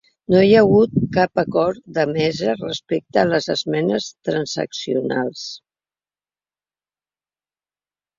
[0.33, 5.43] No hi ha hagut cap acord de mesa respecte les esmenes transaccionals.